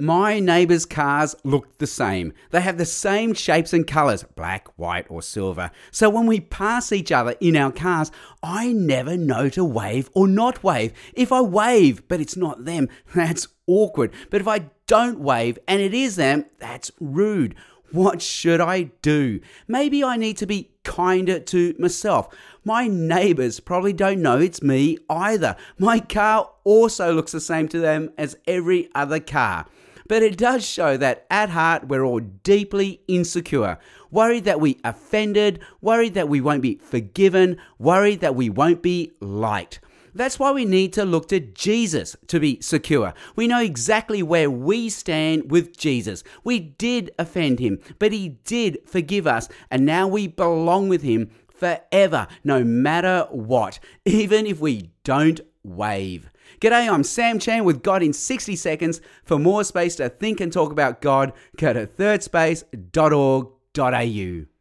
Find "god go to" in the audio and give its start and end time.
61.00-61.86